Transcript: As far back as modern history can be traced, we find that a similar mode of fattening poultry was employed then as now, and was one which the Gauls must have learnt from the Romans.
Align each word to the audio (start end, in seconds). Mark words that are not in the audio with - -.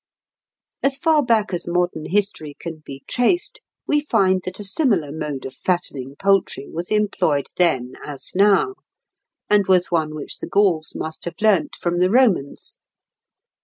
As 0.81 0.97
far 0.97 1.23
back 1.23 1.53
as 1.53 1.67
modern 1.67 2.07
history 2.07 2.55
can 2.59 2.81
be 2.83 3.03
traced, 3.07 3.61
we 3.85 4.01
find 4.01 4.41
that 4.45 4.59
a 4.59 4.63
similar 4.63 5.11
mode 5.11 5.45
of 5.45 5.53
fattening 5.53 6.15
poultry 6.19 6.67
was 6.67 6.89
employed 6.89 7.45
then 7.57 7.93
as 8.03 8.31
now, 8.33 8.73
and 9.47 9.67
was 9.67 9.91
one 9.91 10.15
which 10.15 10.39
the 10.39 10.47
Gauls 10.47 10.93
must 10.95 11.25
have 11.25 11.39
learnt 11.39 11.75
from 11.75 11.99
the 11.99 12.09
Romans. 12.09 12.79